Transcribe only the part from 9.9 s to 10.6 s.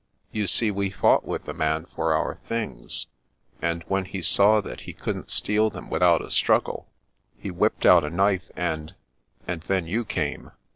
came.